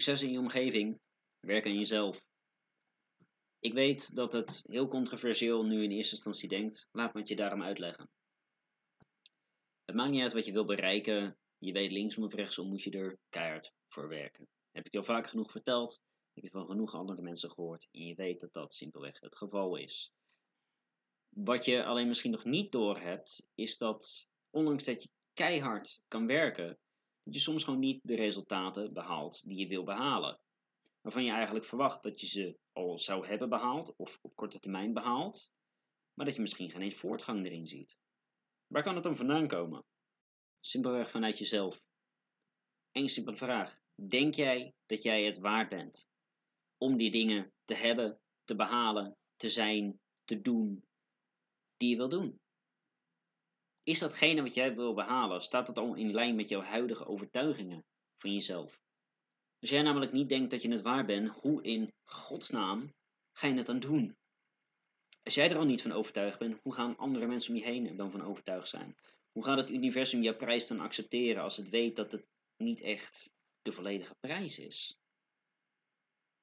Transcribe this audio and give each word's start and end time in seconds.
Succes 0.00 0.22
in 0.22 0.32
je 0.32 0.38
omgeving, 0.38 1.00
werk 1.40 1.66
aan 1.66 1.74
jezelf. 1.74 2.24
Ik 3.58 3.72
weet 3.72 4.14
dat 4.14 4.32
het 4.32 4.62
heel 4.66 4.88
controversieel 4.88 5.64
nu 5.64 5.82
in 5.82 5.90
eerste 5.90 6.14
instantie 6.14 6.48
denkt, 6.48 6.88
laat 6.92 7.14
me 7.14 7.20
het 7.20 7.28
je 7.28 7.36
daarom 7.36 7.62
uitleggen. 7.62 8.10
Het 9.84 9.94
maakt 9.94 10.10
niet 10.10 10.22
uit 10.22 10.32
wat 10.32 10.44
je 10.44 10.52
wil 10.52 10.64
bereiken, 10.64 11.38
je 11.58 11.72
weet 11.72 11.92
linksom 11.92 12.24
of 12.24 12.34
rechtsom 12.34 12.68
moet 12.68 12.82
je 12.82 12.90
er 12.90 13.18
keihard 13.28 13.72
voor 13.88 14.08
werken. 14.08 14.48
Heb 14.70 14.86
ik 14.86 14.92
je 14.92 14.98
al 14.98 15.04
vaak 15.04 15.26
genoeg 15.26 15.50
verteld, 15.50 16.00
heb 16.32 16.44
je 16.44 16.50
van 16.50 16.66
genoeg 16.66 16.94
andere 16.94 17.22
mensen 17.22 17.50
gehoord 17.50 17.88
en 17.90 18.06
je 18.06 18.14
weet 18.14 18.40
dat 18.40 18.52
dat 18.52 18.74
simpelweg 18.74 19.20
het 19.20 19.36
geval 19.36 19.76
is. 19.76 20.12
Wat 21.28 21.64
je 21.64 21.84
alleen 21.84 22.08
misschien 22.08 22.30
nog 22.30 22.44
niet 22.44 22.72
doorhebt, 22.72 23.46
is 23.54 23.78
dat 23.78 24.28
ondanks 24.50 24.84
dat 24.84 25.02
je 25.02 25.08
keihard 25.32 26.00
kan 26.08 26.26
werken, 26.26 26.78
dat 27.30 27.38
je 27.38 27.44
soms 27.44 27.64
gewoon 27.64 27.78
niet 27.78 28.00
de 28.02 28.14
resultaten 28.14 28.92
behaalt 28.92 29.48
die 29.48 29.58
je 29.58 29.66
wil 29.66 29.84
behalen. 29.84 30.40
Waarvan 31.00 31.24
je 31.24 31.30
eigenlijk 31.30 31.64
verwacht 31.64 32.02
dat 32.02 32.20
je 32.20 32.26
ze 32.26 32.58
al 32.72 32.98
zou 32.98 33.26
hebben 33.26 33.48
behaald 33.48 33.96
of 33.96 34.18
op 34.22 34.36
korte 34.36 34.58
termijn 34.58 34.92
behaald, 34.92 35.52
maar 36.14 36.26
dat 36.26 36.34
je 36.34 36.40
misschien 36.40 36.70
geen 36.70 36.82
eens 36.82 36.94
voortgang 36.94 37.46
erin 37.46 37.66
ziet. 37.66 37.98
Waar 38.66 38.82
kan 38.82 38.94
het 38.94 39.02
dan 39.02 39.16
vandaan 39.16 39.48
komen? 39.48 39.84
Simpelweg 40.60 41.10
vanuit 41.10 41.38
jezelf. 41.38 41.82
Eén 42.92 43.08
simpele 43.08 43.36
vraag. 43.36 43.78
Denk 43.94 44.34
jij 44.34 44.74
dat 44.86 45.02
jij 45.02 45.24
het 45.24 45.38
waard 45.38 45.68
bent 45.68 46.08
om 46.76 46.96
die 46.96 47.10
dingen 47.10 47.52
te 47.64 47.74
hebben, 47.74 48.20
te 48.44 48.56
behalen, 48.56 49.16
te 49.36 49.48
zijn, 49.48 50.00
te 50.24 50.40
doen 50.40 50.84
die 51.76 51.90
je 51.90 51.96
wil 51.96 52.08
doen? 52.08 52.40
Is 53.90 53.98
datgene 53.98 54.42
wat 54.42 54.54
jij 54.54 54.74
wil 54.74 54.94
behalen, 54.94 55.40
staat 55.40 55.66
dat 55.66 55.78
al 55.78 55.94
in 55.94 56.12
lijn 56.12 56.36
met 56.36 56.48
jouw 56.48 56.60
huidige 56.60 57.06
overtuigingen 57.06 57.84
van 58.18 58.32
jezelf? 58.32 58.80
Als 59.60 59.70
jij 59.70 59.82
namelijk 59.82 60.12
niet 60.12 60.28
denkt 60.28 60.50
dat 60.50 60.62
je 60.62 60.70
het 60.70 60.82
waar 60.82 61.04
bent, 61.04 61.28
hoe 61.28 61.62
in 61.62 61.92
godsnaam 62.04 62.94
ga 63.32 63.46
je 63.46 63.54
het 63.54 63.66
dan 63.66 63.80
doen? 63.80 64.16
Als 65.22 65.34
jij 65.34 65.50
er 65.50 65.58
al 65.58 65.64
niet 65.64 65.82
van 65.82 65.92
overtuigd 65.92 66.38
bent, 66.38 66.58
hoe 66.62 66.74
gaan 66.74 66.96
andere 66.96 67.26
mensen 67.26 67.50
om 67.54 67.58
je 67.58 67.64
heen 67.64 67.96
dan 67.96 68.10
van 68.10 68.22
overtuigd 68.22 68.68
zijn? 68.68 68.96
Hoe 69.32 69.44
gaat 69.44 69.58
het 69.58 69.70
universum 69.70 70.22
jouw 70.22 70.36
prijs 70.36 70.66
dan 70.66 70.80
accepteren 70.80 71.42
als 71.42 71.56
het 71.56 71.68
weet 71.68 71.96
dat 71.96 72.12
het 72.12 72.26
niet 72.56 72.80
echt 72.80 73.30
de 73.62 73.72
volledige 73.72 74.14
prijs 74.20 74.58
is? 74.58 74.98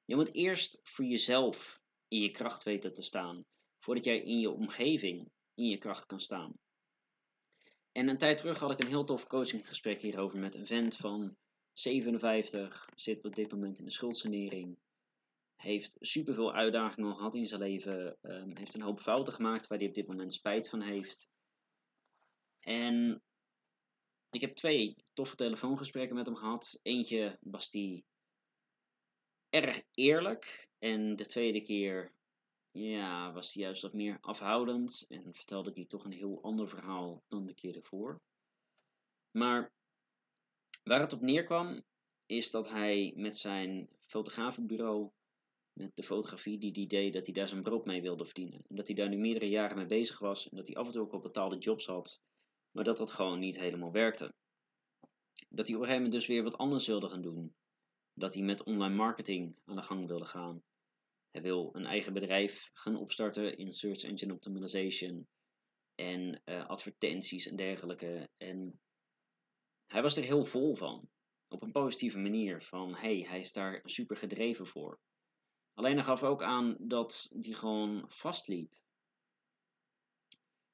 Je 0.04 0.16
moet 0.16 0.34
eerst 0.34 0.80
voor 0.82 1.04
jezelf 1.04 1.80
in 2.08 2.20
je 2.20 2.30
kracht 2.30 2.62
weten 2.62 2.94
te 2.94 3.02
staan, 3.02 3.44
voordat 3.78 4.04
jij 4.04 4.22
in 4.22 4.40
je 4.40 4.50
omgeving 4.50 5.30
in 5.54 5.68
je 5.68 5.78
kracht 5.78 6.06
kan 6.06 6.20
staan. 6.20 6.52
En 7.98 8.08
een 8.08 8.18
tijd 8.18 8.36
terug 8.36 8.58
had 8.58 8.70
ik 8.70 8.80
een 8.80 8.88
heel 8.88 9.04
tof 9.04 9.26
coachinggesprek 9.26 10.00
hierover 10.00 10.38
met 10.38 10.54
een 10.54 10.66
vent 10.66 10.96
van 10.96 11.36
57, 11.72 12.88
zit 12.94 13.24
op 13.24 13.34
dit 13.34 13.50
moment 13.50 13.78
in 13.78 13.84
de 13.84 13.90
schuldsanering, 13.90 14.78
heeft 15.56 15.96
superveel 16.00 16.54
uitdagingen 16.54 17.14
gehad 17.14 17.34
in 17.34 17.46
zijn 17.46 17.60
leven, 17.60 18.16
um, 18.22 18.56
heeft 18.56 18.74
een 18.74 18.82
hoop 18.82 19.00
fouten 19.00 19.32
gemaakt 19.32 19.66
waar 19.66 19.78
hij 19.78 19.86
op 19.86 19.94
dit 19.94 20.06
moment 20.06 20.32
spijt 20.32 20.68
van 20.68 20.80
heeft. 20.80 21.28
En 22.60 23.22
ik 24.30 24.40
heb 24.40 24.54
twee 24.54 24.96
toffe 25.12 25.36
telefoongesprekken 25.36 26.16
met 26.16 26.26
hem 26.26 26.36
gehad. 26.36 26.78
Eentje 26.82 27.38
was 27.40 27.70
die 27.70 28.04
erg 29.50 29.82
eerlijk 29.94 30.68
en 30.78 31.16
de 31.16 31.26
tweede 31.26 31.60
keer 31.60 32.12
ja, 32.78 33.32
was 33.32 33.54
hij 33.54 33.62
juist 33.62 33.82
wat 33.82 33.92
meer 33.92 34.18
afhoudend 34.20 35.04
en 35.08 35.34
vertelde 35.34 35.70
hij 35.74 35.84
toch 35.84 36.04
een 36.04 36.12
heel 36.12 36.42
ander 36.42 36.68
verhaal 36.68 37.22
dan 37.28 37.46
de 37.46 37.54
keer 37.54 37.76
ervoor. 37.76 38.20
Maar 39.30 39.72
waar 40.82 41.00
het 41.00 41.12
op 41.12 41.20
neerkwam, 41.20 41.82
is 42.26 42.50
dat 42.50 42.68
hij 42.68 43.12
met 43.16 43.36
zijn 43.36 43.88
fotografenbureau, 44.06 45.10
met 45.72 45.96
de 45.96 46.02
fotografie 46.02 46.58
die 46.58 46.72
hij 46.72 46.86
deed, 46.86 47.12
dat 47.12 47.24
hij 47.24 47.34
daar 47.34 47.48
zijn 47.48 47.62
brood 47.62 47.84
mee 47.86 48.02
wilde 48.02 48.24
verdienen. 48.24 48.64
En 48.68 48.76
dat 48.76 48.86
hij 48.86 48.96
daar 48.96 49.08
nu 49.08 49.16
meerdere 49.16 49.48
jaren 49.48 49.76
mee 49.76 49.86
bezig 49.86 50.18
was 50.18 50.48
en 50.48 50.56
dat 50.56 50.66
hij 50.66 50.76
af 50.76 50.86
en 50.86 50.92
toe 50.92 51.02
ook 51.02 51.12
al 51.12 51.20
betaalde 51.20 51.58
jobs 51.58 51.86
had, 51.86 52.22
maar 52.70 52.84
dat 52.84 52.96
dat 52.96 53.10
gewoon 53.10 53.38
niet 53.38 53.58
helemaal 53.58 53.92
werkte. 53.92 54.34
Dat 55.48 55.66
hij 55.66 55.76
op 55.76 55.82
een 55.82 55.88
gegeven 55.88 55.94
moment 56.02 56.12
dus 56.12 56.26
weer 56.26 56.42
wat 56.42 56.58
anders 56.58 56.86
wilde 56.86 57.08
gaan 57.08 57.22
doen. 57.22 57.54
Dat 58.12 58.34
hij 58.34 58.42
met 58.42 58.64
online 58.64 58.94
marketing 58.94 59.56
aan 59.64 59.76
de 59.76 59.82
gang 59.82 60.06
wilde 60.06 60.24
gaan. 60.24 60.62
Hij 61.30 61.42
wil 61.42 61.70
een 61.72 61.86
eigen 61.86 62.12
bedrijf 62.12 62.70
gaan 62.72 62.96
opstarten 62.96 63.56
in 63.56 63.72
search 63.72 64.02
engine 64.02 64.32
optimization 64.32 65.28
en 65.94 66.42
uh, 66.44 66.66
advertenties 66.66 67.46
en 67.46 67.56
dergelijke. 67.56 68.28
En 68.36 68.80
hij 69.86 70.02
was 70.02 70.16
er 70.16 70.24
heel 70.24 70.44
vol 70.44 70.74
van. 70.74 71.08
Op 71.48 71.62
een 71.62 71.72
positieve 71.72 72.18
manier. 72.18 72.62
Van 72.62 72.94
hey, 72.94 73.20
hij 73.20 73.40
is 73.40 73.52
daar 73.52 73.80
super 73.84 74.16
gedreven 74.16 74.66
voor. 74.66 75.00
Alleen 75.74 75.94
hij 75.94 76.04
gaf 76.04 76.22
ook 76.22 76.42
aan 76.42 76.76
dat 76.78 77.28
hij 77.40 77.52
gewoon 77.52 78.04
vastliep. 78.08 78.74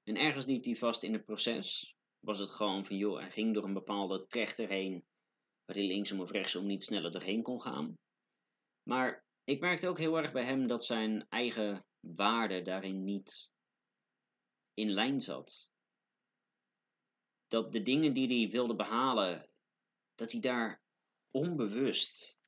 En 0.03 0.17
ergens 0.17 0.45
liep 0.45 0.65
hij 0.65 0.75
vast 0.75 1.03
in 1.03 1.13
het 1.13 1.25
proces. 1.25 1.97
Was 2.21 2.39
het 2.39 2.51
gewoon 2.51 2.85
van 2.87 2.97
joh, 2.97 3.21
hij 3.21 3.31
ging 3.31 3.55
door 3.55 3.65
een 3.65 3.73
bepaalde 3.73 4.27
trechter 4.27 4.69
heen. 4.69 5.05
Waar 5.65 5.77
hij 5.77 5.87
linksom 5.87 6.21
of 6.21 6.31
rechtsom 6.31 6.67
niet 6.67 6.83
sneller 6.83 7.11
doorheen 7.11 7.43
kon 7.43 7.61
gaan. 7.61 7.99
Maar 8.83 9.24
ik 9.45 9.61
merkte 9.61 9.89
ook 9.89 9.99
heel 9.99 10.17
erg 10.17 10.33
bij 10.33 10.45
hem 10.45 10.67
dat 10.67 10.85
zijn 10.85 11.27
eigen 11.29 11.85
waarde 12.01 12.63
daarin 12.63 13.05
niet 13.05 13.53
in 14.75 14.91
lijn 14.91 15.21
zat. 15.21 15.73
Dat 17.49 17.73
de 17.73 17.83
dingen 17.83 18.13
die 18.13 18.27
hij 18.27 18.51
wilde 18.51 18.75
behalen, 18.75 19.49
dat 20.15 20.33
hij 20.33 20.41
daar 20.41 20.83
onbewust 21.31 22.39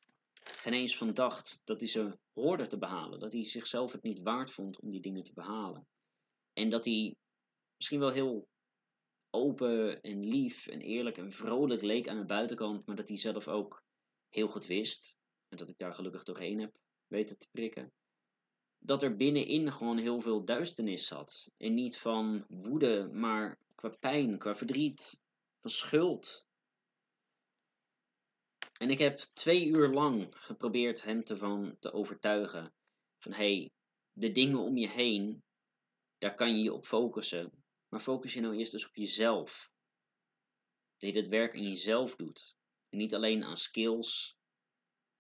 geen 0.43 0.73
eens 0.73 0.97
van 0.97 1.15
dacht 1.15 1.61
dat 1.65 1.81
hij 1.81 1.89
ze 1.89 2.19
hoorde 2.33 2.67
te 2.67 2.79
behalen. 2.79 3.19
Dat 3.19 3.33
hij 3.33 3.45
zichzelf 3.45 3.93
het 3.93 4.03
niet 4.03 4.23
waard 4.23 4.51
vond 4.51 4.81
om 4.81 4.91
die 4.91 5.01
dingen 5.01 5.25
te 5.25 5.33
behalen. 5.33 5.87
En 6.53 6.69
dat 6.69 6.85
hij 6.85 7.17
misschien 7.77 8.01
wel 8.01 8.11
heel 8.11 8.49
open 9.31 10.03
en 10.03 10.25
lief 10.25 10.67
en 10.67 10.81
eerlijk 10.81 11.17
en 11.17 11.33
vrolijk 11.33 11.83
leek 11.83 12.09
aan 12.09 12.19
de 12.19 12.25
buitenkant, 12.25 12.87
maar 12.87 12.97
dat 12.97 13.09
hij 13.09 13.19
zelf 13.19 13.49
ook 13.49 13.83
heel 14.29 14.49
goed 14.49 14.67
wist. 14.67 15.17
En 15.49 15.57
dat 15.57 15.69
ik 15.69 15.79
daar 15.79 15.93
gelukkig 15.93 16.25
doorheen 16.25 16.61
heb 16.61 16.79
weten 17.09 17.39
te 17.39 17.49
prikken. 17.51 17.93
Dat 18.79 19.03
er 19.03 19.17
binnenin 19.17 19.73
gewoon 19.73 19.99
heel 19.99 20.21
veel 20.21 20.45
duisternis 20.45 21.07
zat. 21.07 21.53
En 21.57 21.75
niet 21.75 21.99
van 21.99 22.45
woede, 22.49 23.09
maar 23.13 23.59
qua 23.75 23.89
pijn, 23.89 24.39
qua 24.39 24.57
verdriet, 24.57 25.21
van 25.61 25.71
schuld. 25.71 26.47
En 28.79 28.91
ik 28.91 28.99
heb 28.99 29.19
twee 29.19 29.67
uur 29.67 29.89
lang 29.89 30.29
geprobeerd 30.31 31.03
hem 31.03 31.25
te, 31.25 31.77
te 31.79 31.93
overtuigen. 31.93 32.75
Van 33.19 33.33
hé, 33.33 33.57
hey, 33.57 33.71
de 34.13 34.33
dingen 34.33 34.59
om 34.59 34.77
je 34.77 34.89
heen, 34.89 35.43
daar 36.19 36.35
kan 36.35 36.57
je 36.57 36.63
je 36.63 36.73
op 36.73 36.87
focussen. 36.87 37.65
Maar 37.89 38.01
focus 38.01 38.35
je 38.35 38.41
nou 38.41 38.57
eerst 38.57 38.73
dus 38.73 38.87
op 38.87 38.95
jezelf. 38.95 39.71
Dat 40.97 41.11
je 41.11 41.17
het 41.17 41.29
werk 41.29 41.55
in 41.55 41.69
jezelf 41.69 42.17
doet. 42.17 42.57
En 42.89 42.99
niet 42.99 43.15
alleen 43.15 43.45
aan 43.45 43.57
skills, 43.57 44.37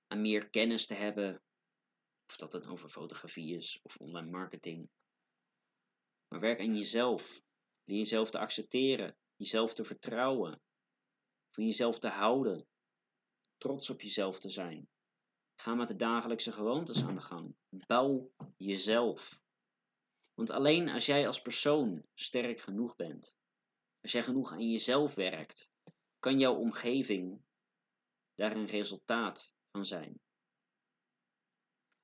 aan 0.07 0.21
meer 0.21 0.51
kennis 0.51 0.87
te 0.87 0.95
hebben, 0.95 1.43
of 2.27 2.37
dat 2.37 2.53
het 2.53 2.67
over 2.67 2.89
fotografie 2.89 3.57
is 3.57 3.81
of 3.83 3.97
online 3.97 4.31
marketing. 4.31 4.89
Maar 6.29 6.41
werk 6.41 6.61
aan 6.61 6.77
jezelf. 6.77 7.41
Leer 7.85 7.99
jezelf 7.99 8.31
te 8.31 8.39
accepteren, 8.39 9.17
jezelf 9.37 9.75
te 9.75 9.85
vertrouwen, 9.85 10.61
van 11.51 11.65
jezelf 11.65 11.99
te 11.99 12.09
houden, 12.09 12.67
trots 13.59 13.91
op 13.91 14.01
jezelf 14.01 14.39
te 14.41 14.51
zijn. 14.51 14.89
Ga 15.61 15.75
met 15.75 15.89
de 15.89 15.97
dagelijkse 15.97 16.53
gewoontes 16.53 17.03
aan 17.03 17.15
de 17.15 17.21
gang. 17.21 17.57
Bouw 17.69 18.33
jezelf. 18.57 19.41
Want 20.35 20.51
alleen 20.51 20.89
als 20.89 21.07
jij 21.07 21.27
als 21.27 21.43
persoon 21.43 22.05
sterk 22.15 22.61
genoeg 22.61 22.97
bent, 22.97 23.39
als 24.01 24.13
jij 24.13 24.23
genoeg 24.23 24.53
aan 24.53 24.71
jezelf 24.71 25.15
werkt, 25.15 25.71
kan 26.19 26.39
jouw 26.39 26.55
omgeving 26.55 27.41
daar 28.35 28.57
een 28.57 28.67
resultaat 28.67 29.55
van 29.71 29.85
zijn. 29.85 30.21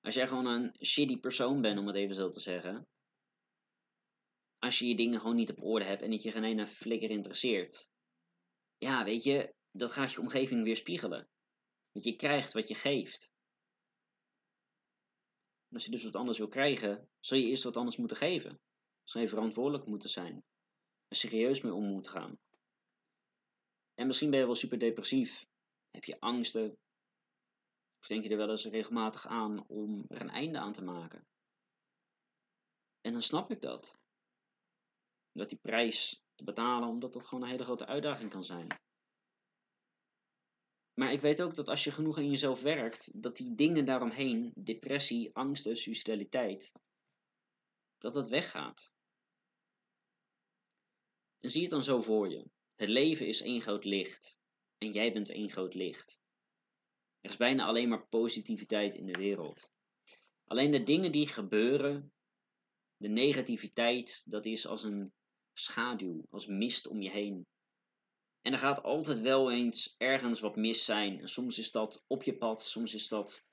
Als 0.03 0.15
jij 0.15 0.29
gewoon 0.29 0.47
een 0.47 0.75
shitty 0.87 1.21
persoon 1.21 1.61
bent, 1.61 1.79
om 1.79 1.87
het 1.87 1.97
even 1.97 2.15
zo 2.15 2.29
te 2.29 2.41
zeggen. 2.41 2.89
Als 4.59 4.79
je 4.79 4.87
je 4.87 4.97
dingen 4.97 5.21
gewoon 5.21 5.37
niet 5.37 5.51
op 5.51 5.63
orde 5.63 5.85
hebt 5.85 6.03
en 6.03 6.11
dat 6.11 6.23
je 6.23 6.31
geen 6.31 6.45
ene 6.45 6.67
flikker 6.67 7.11
interesseert. 7.11 7.91
Ja, 8.79 9.05
weet 9.05 9.23
je, 9.23 9.55
dat 9.71 9.93
gaat 9.93 10.13
je 10.13 10.21
omgeving 10.21 10.63
weer 10.63 10.77
spiegelen. 10.77 11.29
Want 11.93 12.05
je 12.05 12.17
krijgt 12.17 12.53
wat 12.53 12.69
je 12.69 12.75
geeft. 12.75 13.31
Als 15.73 15.85
je 15.85 15.91
dus 15.91 16.05
wat 16.05 16.17
anders 16.17 16.39
wil 16.39 16.49
krijgen, 16.49 17.09
zul 17.21 17.39
je 17.39 17.47
eerst 17.47 17.63
wat 17.63 17.77
anders 17.77 17.97
moeten 17.97 18.17
geven. 18.17 18.61
Zul 19.03 19.21
je 19.21 19.29
verantwoordelijk 19.29 19.87
moeten 19.87 20.09
zijn. 20.09 20.45
En 21.09 21.17
serieus 21.17 21.61
mee 21.61 21.73
om 21.73 21.85
moeten 21.85 22.13
gaan. 22.13 22.39
En 23.95 24.07
misschien 24.07 24.31
ben 24.31 24.39
je 24.39 24.47
wel 24.47 24.55
super 24.55 24.79
depressief. 24.79 25.47
Heb 25.91 26.05
je 26.05 26.21
angsten, 26.21 26.79
of 28.03 28.09
denk 28.09 28.23
je 28.23 28.31
er 28.31 28.37
wel 28.37 28.51
eens 28.51 28.65
regelmatig 28.65 29.27
aan 29.27 29.67
om 29.67 30.05
er 30.09 30.21
een 30.21 30.31
einde 30.31 30.59
aan 30.59 30.73
te 30.73 30.83
maken? 30.83 31.27
En 33.01 33.13
dan 33.13 33.23
snap 33.23 33.51
ik 33.51 33.61
dat. 33.61 33.99
Dat 35.33 35.49
die 35.49 35.59
prijs 35.59 36.23
te 36.35 36.45
betalen, 36.45 36.89
omdat 36.89 37.13
dat 37.13 37.27
gewoon 37.27 37.45
een 37.45 37.51
hele 37.51 37.65
grote 37.65 37.87
uitdaging 37.87 38.31
kan 38.31 38.45
zijn. 38.45 38.67
Maar 40.95 41.13
ik 41.13 41.21
weet 41.21 41.43
ook 41.43 41.55
dat 41.55 41.69
als 41.69 41.85
je 41.85 41.91
genoeg 41.91 42.17
aan 42.17 42.31
jezelf 42.31 42.61
werkt, 42.61 43.23
dat 43.23 43.37
die 43.37 43.55
dingen 43.55 43.85
daaromheen, 43.85 44.53
depressie, 44.55 45.35
angsten, 45.35 45.77
suicidaliteit, 45.77 46.73
dat 47.99 48.13
dat 48.13 48.29
weggaat. 48.29 48.91
En 51.39 51.51
zie 51.51 51.63
het 51.63 51.71
dan 51.71 51.83
zo 51.83 52.01
voor 52.01 52.31
je. 52.31 52.51
Het 52.75 52.89
leven 52.89 53.27
is 53.27 53.41
één 53.41 53.61
groot 53.61 53.85
licht. 53.85 54.39
En 54.79 54.91
jij 54.91 55.13
bent 55.13 55.31
één 55.31 55.51
groot 55.51 55.75
licht. 55.75 56.22
Er 57.23 57.31
is 57.31 57.37
bijna 57.37 57.65
alleen 57.65 57.89
maar 57.89 58.07
positiviteit 58.07 58.95
in 58.95 59.07
de 59.07 59.19
wereld. 59.19 59.73
Alleen 60.45 60.71
de 60.71 60.83
dingen 60.83 61.13
die 61.13 61.29
gebeuren, 61.29 62.13
de 62.97 63.09
negativiteit, 63.09 64.23
dat 64.27 64.47
is 64.47 64.67
als 64.67 64.83
een 64.83 65.13
schaduw, 65.53 66.25
als 66.31 66.47
mist 66.47 66.87
om 66.87 67.01
je 67.03 67.11
heen. 67.11 67.47
En 68.41 68.53
er 68.53 68.59
gaat 68.59 68.83
altijd 68.83 69.21
wel 69.21 69.53
eens 69.53 69.95
ergens 69.99 70.41
wat 70.41 70.57
mis 70.57 70.85
zijn. 70.85 71.21
En 71.21 71.29
soms 71.29 71.59
is 71.59 71.71
dat 71.71 72.05
op 72.07 72.23
je 72.23 72.37
pad, 72.37 72.63
soms 72.63 72.95
is 72.95 73.09
dat 73.09 73.47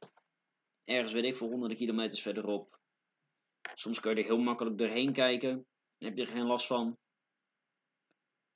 ergens, 0.83 1.13
weet 1.13 1.23
ik, 1.23 1.35
voor 1.35 1.49
honderden 1.49 1.77
kilometers 1.77 2.21
verderop. 2.21 2.79
Soms 3.73 3.99
kun 3.99 4.11
je 4.11 4.17
er 4.17 4.23
heel 4.23 4.39
makkelijk 4.39 4.77
doorheen 4.77 5.13
kijken 5.13 5.51
en 5.97 6.05
heb 6.07 6.15
je 6.15 6.21
er 6.21 6.27
geen 6.27 6.45
last 6.45 6.67
van. 6.67 6.97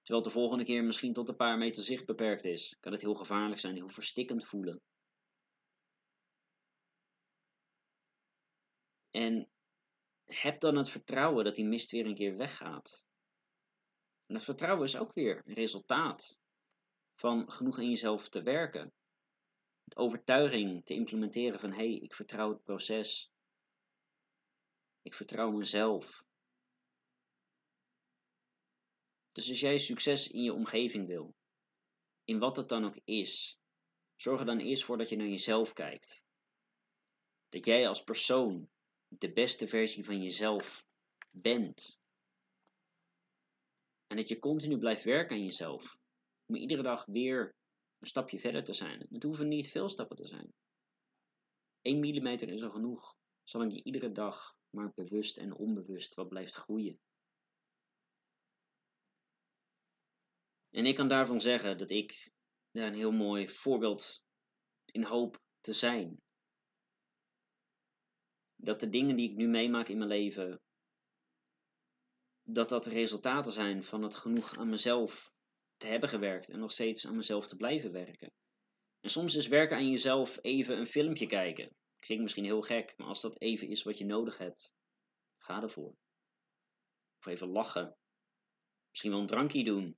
Terwijl 0.02 0.26
de 0.26 0.32
volgende 0.32 0.64
keer 0.64 0.84
misschien 0.84 1.14
tot 1.14 1.30
een 1.30 1.36
paar 1.36 1.58
meter 1.58 1.84
zicht 1.84 2.06
beperkt 2.06 2.46
is. 2.46 2.78
Kan 2.80 2.92
het 2.92 3.02
heel 3.02 3.16
gevaarlijk 3.16 3.60
zijn, 3.60 3.76
heel 3.76 3.90
verstikkend 3.90 4.46
voelen. 4.46 4.82
En 9.14 9.50
heb 10.26 10.60
dan 10.60 10.76
het 10.76 10.90
vertrouwen 10.90 11.44
dat 11.44 11.56
die 11.56 11.66
mist 11.66 11.92
weer 11.92 12.06
een 12.06 12.16
keer 12.16 12.38
weggaat. 12.38 13.06
En 14.26 14.36
dat 14.36 14.44
vertrouwen 14.44 14.84
is 14.84 14.98
ook 14.98 15.14
weer 15.14 15.42
een 15.46 15.54
resultaat 15.54 16.40
van 17.16 17.52
genoeg 17.52 17.80
in 17.80 17.90
jezelf 17.90 18.30
te 18.30 18.42
werken. 18.42 18.94
De 19.84 19.96
overtuiging 19.96 20.86
te 20.86 20.94
implementeren 20.94 21.60
van 21.60 21.72
hé, 21.72 21.76
hey, 21.76 21.96
ik 21.96 22.14
vertrouw 22.14 22.50
het 22.50 22.64
proces. 22.64 23.32
Ik 25.02 25.14
vertrouw 25.14 25.52
mezelf. 25.52 26.24
Dus 29.32 29.50
als 29.50 29.60
jij 29.60 29.78
succes 29.78 30.28
in 30.28 30.44
je 30.44 30.54
omgeving 30.54 31.08
wil, 31.08 31.36
in 32.24 32.40
wat 32.40 32.56
het 32.56 32.70
dan 32.70 32.86
ook 32.86 33.00
is, 33.04 33.60
zorg 34.16 34.40
er 34.40 34.46
dan 34.46 34.60
eerst 34.60 34.84
voor 34.84 34.98
dat 34.98 35.10
je 35.10 35.16
naar 35.16 35.28
jezelf 35.28 35.74
kijkt. 35.74 36.24
Dat 37.50 37.66
jij 37.66 37.88
als 37.88 38.04
persoon 38.04 38.70
de 39.18 39.34
beste 39.34 39.68
versie 39.68 40.06
van 40.06 40.22
jezelf 40.22 40.86
bent. 41.32 42.02
En 44.08 44.18
dat 44.18 44.28
je 44.28 44.40
continu 44.40 44.78
blijft 44.78 45.04
werken 45.04 45.36
aan 45.36 45.44
jezelf. 45.44 45.98
Om 46.46 46.56
iedere 46.56 46.82
dag 46.82 47.06
weer 47.06 47.56
een 48.00 48.08
stapje 48.08 48.40
verder 48.40 48.64
te 48.64 48.74
zijn. 48.74 49.08
Het 49.10 49.24
hoeven 49.24 49.48
niet 49.48 49.70
veel 49.70 49.90
stappen 49.90 50.16
te 50.16 50.28
zijn. 50.28 50.54
1 51.82 52.00
mm 52.00 52.28
is 52.28 52.64
al 52.64 52.70
genoeg, 52.70 53.16
zolang 53.44 53.74
je 53.74 53.84
iedere 53.84 54.12
dag 54.12 54.56
maar 54.70 54.92
bewust 54.96 55.38
en 55.38 55.56
onbewust 55.56 56.14
wat 56.14 56.30
blijft 56.30 56.54
groeien. 56.54 57.00
En 60.70 60.86
ik 60.86 60.96
kan 60.96 61.08
daarvan 61.08 61.42
zeggen 61.42 61.78
dat 61.78 61.90
ik 61.90 62.32
daar 62.72 62.88
een 62.88 62.94
heel 62.94 63.12
mooi 63.12 63.50
voorbeeld 63.50 64.26
in 64.86 65.04
hoop 65.04 65.42
te 65.62 65.74
zijn. 65.74 66.23
Dat 68.64 68.80
de 68.80 68.90
dingen 68.90 69.16
die 69.16 69.30
ik 69.30 69.36
nu 69.36 69.48
meemaak 69.48 69.88
in 69.88 69.98
mijn 69.98 70.10
leven, 70.10 70.62
dat 72.44 72.70
dat 72.70 72.86
resultaten 72.86 73.52
zijn 73.52 73.84
van 73.84 74.04
het 74.04 74.16
genoeg 74.16 74.58
aan 74.58 74.70
mezelf 74.70 75.32
te 75.78 75.88
hebben 75.88 76.10
gewerkt 76.10 76.50
en 76.50 76.60
nog 76.60 76.72
steeds 76.72 77.08
aan 77.08 77.16
mezelf 77.16 77.48
te 77.48 77.56
blijven 77.56 77.92
werken. 77.92 78.32
En 79.00 79.10
soms 79.10 79.36
is 79.36 79.48
werken 79.48 79.78
aan 79.78 79.90
jezelf 79.90 80.38
even 80.42 80.78
een 80.78 80.88
filmpje 80.88 81.26
kijken. 81.26 81.76
Klinkt 82.00 82.24
misschien 82.24 82.44
heel 82.44 82.62
gek, 82.62 82.94
maar 82.98 83.08
als 83.08 83.22
dat 83.22 83.42
even 83.42 83.68
is 83.68 83.84
wat 83.84 83.98
je 83.98 84.06
nodig 84.06 84.38
hebt, 84.38 84.74
ga 85.38 85.62
ervoor. 85.62 85.96
Of 87.20 87.26
even 87.26 87.48
lachen. 87.48 87.96
Misschien 88.90 89.12
wel 89.12 89.20
een 89.20 89.28
drankje 89.28 89.64
doen. 89.64 89.98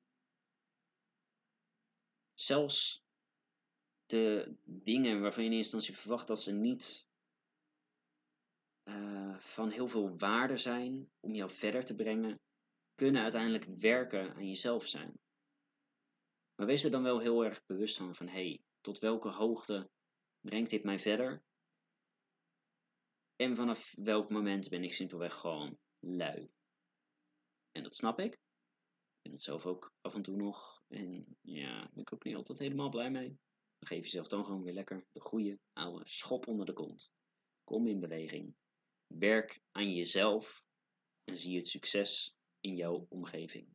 Zelfs 2.34 3.04
de 4.06 4.56
dingen 4.64 5.22
waarvan 5.22 5.44
je 5.44 5.50
in 5.50 5.56
eerste 5.56 5.76
instantie 5.76 6.02
verwacht 6.02 6.28
dat 6.28 6.42
ze 6.42 6.52
niet 6.52 7.08
uh, 8.90 9.40
van 9.40 9.70
heel 9.70 9.88
veel 9.88 10.18
waarde 10.18 10.58
zijn 10.58 11.12
om 11.20 11.36
jou 11.36 11.52
verder 11.52 11.86
te 11.86 11.96
brengen, 11.96 12.40
kunnen 12.96 13.22
uiteindelijk 13.22 13.66
werken 13.80 14.34
aan 14.36 14.48
jezelf 14.48 14.88
zijn. 14.88 15.20
Maar 16.56 16.68
wees 16.68 16.84
er 16.84 16.92
dan 16.92 17.04
wel 17.04 17.20
heel 17.20 17.46
erg 17.46 17.66
bewust 17.66 17.98
van, 17.98 18.16
van 18.16 18.28
hé, 18.28 18.48
hey, 18.48 18.64
tot 18.82 19.00
welke 19.00 19.30
hoogte 19.30 19.90
brengt 20.40 20.70
dit 20.70 20.84
mij 20.84 21.00
verder? 21.00 21.44
En 23.36 23.56
vanaf 23.56 23.94
welk 23.98 24.30
moment 24.30 24.70
ben 24.70 24.84
ik 24.84 24.94
simpelweg 24.94 25.34
gewoon 25.34 25.78
lui? 26.00 26.52
En 27.72 27.84
dat 27.84 27.96
snap 27.96 28.20
ik. 28.20 28.34
Ik 28.34 29.22
ben 29.22 29.32
het 29.32 29.42
zelf 29.42 29.66
ook 29.66 29.94
af 30.02 30.14
en 30.14 30.22
toe 30.22 30.36
nog. 30.36 30.84
En 30.88 31.38
ja, 31.42 31.90
ben 31.94 32.02
ik 32.02 32.14
ook 32.14 32.24
niet 32.24 32.36
altijd 32.36 32.60
helemaal 32.60 32.90
blij 32.90 33.12
mee. 33.12 33.28
Dan 33.78 33.88
geef 33.88 34.04
jezelf 34.04 34.28
dan 34.28 34.46
gewoon 34.46 34.64
weer 34.64 34.74
lekker 34.74 35.06
de 35.12 35.20
goede 35.20 35.60
oude 35.74 36.08
schop 36.08 36.48
onder 36.48 36.66
de 36.66 36.74
kont. 36.74 37.12
Kom 37.64 37.88
in 37.88 38.00
beweging. 38.00 38.56
Werk 39.08 39.62
aan 39.72 39.94
jezelf 39.94 40.64
en 41.24 41.38
zie 41.38 41.58
het 41.58 41.68
succes 41.68 42.36
in 42.60 42.76
jouw 42.76 43.06
omgeving. 43.10 43.75